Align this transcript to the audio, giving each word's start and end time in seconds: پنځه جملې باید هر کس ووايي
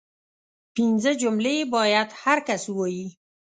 پنځه 0.75 1.11
جملې 1.21 1.57
باید 1.75 2.07
هر 2.21 2.37
کس 2.47 2.61
ووايي 2.67 3.07